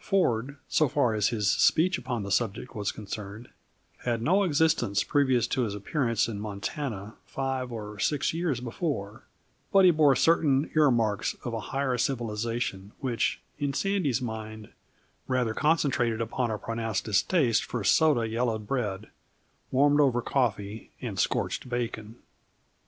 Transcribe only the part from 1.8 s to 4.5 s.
upon the subject was concerned, had no